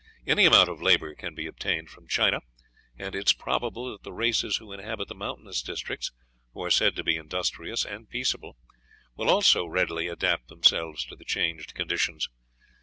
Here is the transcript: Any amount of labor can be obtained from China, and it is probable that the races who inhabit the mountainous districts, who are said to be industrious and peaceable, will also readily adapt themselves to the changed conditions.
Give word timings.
Any 0.25 0.45
amount 0.47 0.67
of 0.67 0.81
labor 0.81 1.13
can 1.13 1.35
be 1.35 1.45
obtained 1.45 1.91
from 1.91 2.07
China, 2.07 2.39
and 2.97 3.13
it 3.13 3.27
is 3.27 3.33
probable 3.35 3.91
that 3.91 4.01
the 4.01 4.11
races 4.11 4.57
who 4.57 4.73
inhabit 4.73 5.07
the 5.07 5.13
mountainous 5.13 5.61
districts, 5.61 6.11
who 6.55 6.63
are 6.63 6.71
said 6.71 6.95
to 6.95 7.03
be 7.03 7.17
industrious 7.17 7.85
and 7.85 8.09
peaceable, 8.09 8.57
will 9.15 9.29
also 9.29 9.63
readily 9.67 10.07
adapt 10.07 10.47
themselves 10.47 11.05
to 11.05 11.15
the 11.15 11.23
changed 11.23 11.75
conditions. 11.75 12.29